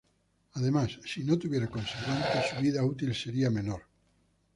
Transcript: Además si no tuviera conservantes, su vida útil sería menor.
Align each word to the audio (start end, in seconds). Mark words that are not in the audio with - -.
Además 0.53 0.97
si 1.05 1.23
no 1.23 1.37
tuviera 1.37 1.67
conservantes, 1.67 2.47
su 2.55 2.59
vida 2.59 2.83
útil 2.83 3.13
sería 3.13 3.51
menor. 3.51 3.83